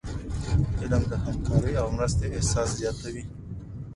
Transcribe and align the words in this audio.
علم 0.81 1.03
د 1.11 1.13
همکاری 1.25 1.73
او 1.81 1.87
مرستي 1.97 2.27
احساس 2.37 2.69
زیاتوي. 2.79 3.23